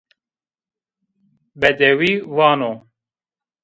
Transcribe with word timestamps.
Bedewî 1.59 2.11
vano 2.35 2.71